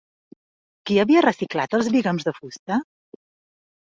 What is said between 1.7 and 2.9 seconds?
els bigams de fusta?